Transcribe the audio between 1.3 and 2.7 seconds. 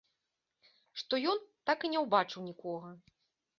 ён так і не ўбачыў